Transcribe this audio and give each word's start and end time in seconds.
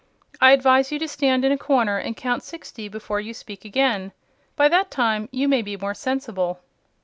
"I 0.41 0.53
advise 0.53 0.91
you 0.91 0.97
to 0.97 1.07
stand 1.07 1.45
in 1.45 1.51
a 1.51 1.59
corner 1.59 1.99
and 1.99 2.17
count 2.17 2.41
sixty 2.41 2.87
before 2.87 3.19
you 3.19 3.35
speak 3.35 3.63
again. 3.63 4.13
By 4.55 4.67
that 4.67 4.89
time 4.89 5.29
you 5.31 5.47
may 5.47 5.61
be 5.61 5.77
more 5.77 5.93
sensible." 5.93 6.61